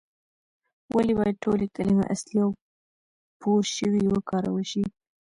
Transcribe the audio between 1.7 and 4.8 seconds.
کلمې اصلي او پورشوي وکارول